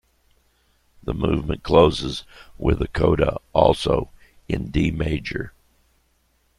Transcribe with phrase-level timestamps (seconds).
[1.03, 2.23] The movement closes
[2.57, 4.09] with a coda, also
[4.47, 5.53] in D major.